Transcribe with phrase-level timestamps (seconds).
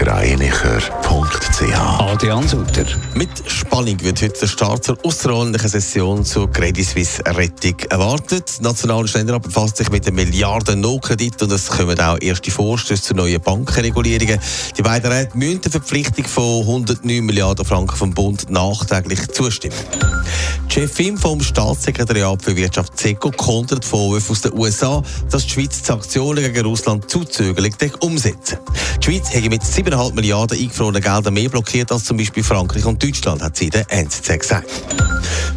[0.00, 2.86] blasergreinicher.ch Adrian Sutter.
[3.14, 8.58] Mit Spannung wird heute der Start zur außerordentlichen Session zur Credit Suisse Rettung erwartet.
[8.58, 13.02] Der Nationale Ständerat befasst sich mit einem Milliarden No-Kredit und es kommen auch erste Vorstöße
[13.02, 14.40] zu neuen Bankenregulierungen.
[14.76, 19.76] Die beiden Räte müssen der Verpflichtung von 109 Milliarden Franken vom Bund nachträglich zustimmen.
[20.70, 25.86] Chefin vom Staatssekretariat für Wirtschaft SECO kontert Vorwürfe aus den USA, dass die Schweiz die
[25.86, 28.58] Sanktionen gegen Russland zu zögerlich umsetzen.
[29.02, 33.02] Die Schweiz hätte mit 7,5 Milliarden eingefrorenen Geldern mehr blockiert als zum Beispiel Frankreich und
[33.02, 35.09] Deutschland, hat sie der NZZ gesagt.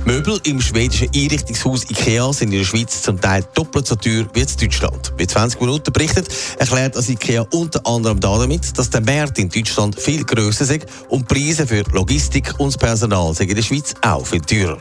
[0.05, 4.41] Möbel im schwedischen Einrichtungshaus IKEA sind in der Schweiz zum Teil doppelt so teuer wie
[4.41, 5.13] in Deutschland.
[5.17, 9.99] Wie 20 Minuten berichtet, erklärt das IKEA unter anderem damit, dass der Markt in Deutschland
[9.99, 14.41] viel grösser ist und Preise für Logistik und Personal sind in der Schweiz auch viel
[14.41, 14.77] teurer.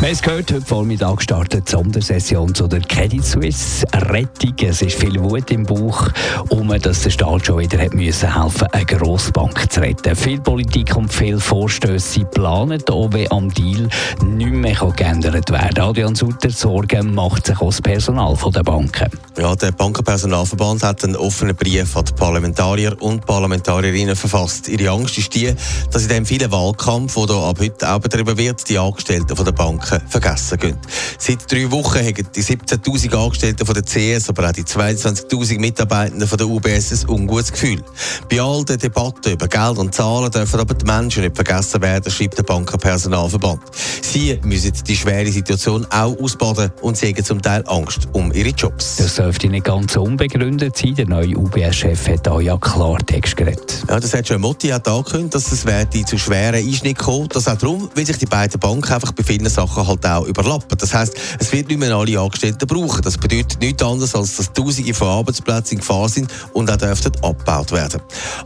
[0.00, 4.54] Wir haben es gehört, heute Vormittag startet die Sondersession zu der Credit Suisse Rettung.
[4.60, 6.08] Es ist viel Wut im Bauch,
[6.50, 10.14] um dass der Staat schon wieder hat müssen helfen, eine Grossbank zu retten.
[10.14, 13.88] Viel Politik und viel Vorstöße planen, auch wenn am Deal
[14.22, 15.88] nicht mehr geändert werden kann.
[15.88, 19.08] Adrian Sutter Sorgen macht sich auch das Personal der Banken.
[19.38, 24.68] Ja, der Bankenpersonalverband hat einen offenen Brief an die Parlamentarier und Parlamentarierinnen verfasst.
[24.68, 25.54] Ihre Angst ist die,
[25.90, 29.83] dass in dem vielen Wahlkampf, der ab heute auch betrieben wird, die Angestellten der Banken
[29.84, 30.78] Banken vergessen gehen.
[31.18, 36.26] Seit drei Wochen haben die 17.000 Angestellten von der CS, aber auch die 22.000 Mitarbeitenden
[36.26, 37.82] von der UBS ein ungutes Gefühl.
[38.30, 42.10] Bei all den Debatten über Geld und Zahlen dürfen aber die Menschen nicht vergessen werden,
[42.10, 43.60] schreibt der Bankenpersonalverband.
[44.02, 48.50] Sie müssen die schwere Situation auch ausbaden und sie haben zum Teil Angst um ihre
[48.50, 48.96] Jobs.
[48.96, 50.94] Das dürfte nicht ganz unbegründet sein.
[50.94, 53.84] Der neue UBS-Chef hat da ja Klartext geredet.
[53.88, 55.64] Ja, das hat schon Motti angekündigt, dass es
[56.06, 57.28] zu schweren Einschnitten kommen.
[57.28, 60.76] Das auch darum, weil sich die beiden Banken einfach bei vielen Sachen halt auch überlappen.
[60.78, 63.02] Das heißt, es wird nicht mehr alle Angestellten brauchen.
[63.02, 67.12] Das bedeutet nichts anderes, als dass Tausende von Arbeitsplätzen in Gefahr sind und auch dürften
[67.22, 68.00] abgebaut werden.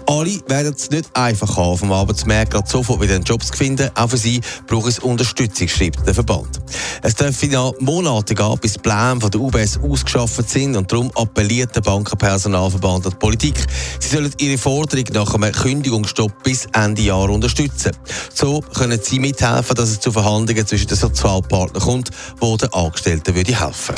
[0.07, 3.91] Alle werden es nicht einfach haben, vom Arbeitsmarkt gerade sofort wieder einen Job zu finden.
[3.95, 6.61] Auch für sie braucht es Unterstützung, schreibt der Verband.
[7.03, 11.11] Es dürfen ja Monate gehen, bis die Pläne von der UBS ausgeschafft sind und darum
[11.15, 13.67] appelliert der Bankenpersonalverband an die Politik.
[14.01, 17.93] Sie sollen ihre Forderung nach einem Kündigungsstopp bis Ende Jahr unterstützen.
[18.35, 23.35] So können sie mithelfen, dass es zu Verhandlungen zwischen den Sozialpartnern kommt, wo den Angestellten
[23.35, 23.95] würde helfen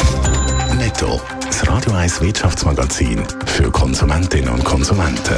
[0.79, 5.35] Netto, das Radio 1 Wirtschaftsmagazin für Konsumentinnen und Konsumenten.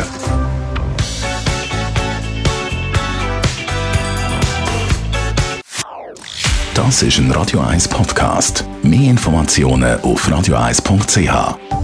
[6.74, 8.64] Das ist ein Radio 1 Podcast.
[8.84, 11.81] Mehr Informationen auf radio1.ch.